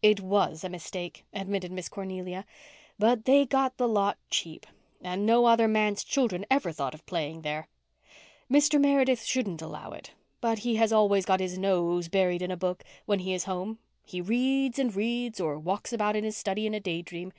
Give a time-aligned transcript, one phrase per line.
[0.00, 2.44] "It was a mistake," admitted Miss Cornelia.
[3.00, 4.64] "But they got the lot cheap.
[5.02, 7.66] And no other manse children ever thought of playing there.
[8.48, 8.80] Mr.
[8.80, 10.12] Meredith shouldn't allow it.
[10.40, 13.80] But he has always got his nose buried in a book, when he is home.
[14.06, 17.32] He reads and reads, or walks about in his study in a day dream.